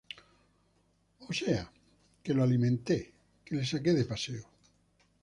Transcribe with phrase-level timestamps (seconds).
[1.19, 1.71] o sea,
[2.23, 3.13] que lo alimente,
[3.45, 4.43] que le saque de paseo.